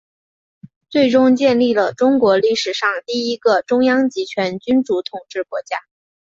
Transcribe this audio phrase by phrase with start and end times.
[0.89, 5.77] 最终建立了中国历史上第一个中央集权君主统治国家。